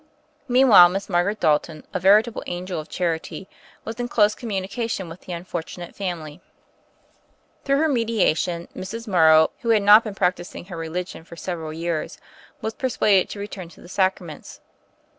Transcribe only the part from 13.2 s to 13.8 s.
to return to